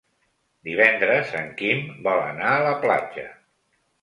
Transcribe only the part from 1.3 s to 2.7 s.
en Quim vol anar a